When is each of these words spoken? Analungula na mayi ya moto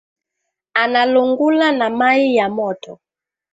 Analungula 0.73 1.71
na 1.71 1.89
mayi 1.89 2.35
ya 2.35 2.49
moto 2.49 2.99